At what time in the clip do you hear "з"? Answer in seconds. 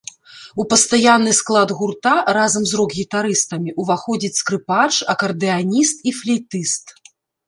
2.69-2.79